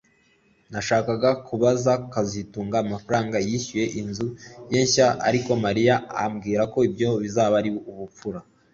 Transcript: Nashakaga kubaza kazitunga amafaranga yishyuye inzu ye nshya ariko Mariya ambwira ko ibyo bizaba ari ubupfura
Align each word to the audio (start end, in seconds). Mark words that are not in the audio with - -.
Nashakaga 0.71 1.29
kubaza 1.47 1.91
kazitunga 2.13 2.75
amafaranga 2.85 3.35
yishyuye 3.47 3.85
inzu 4.01 4.27
ye 4.71 4.79
nshya 4.85 5.07
ariko 5.29 5.51
Mariya 5.65 5.95
ambwira 6.23 6.63
ko 6.73 6.79
ibyo 6.87 7.09
bizaba 7.23 7.55
ari 7.61 7.71
ubupfura 7.91 8.39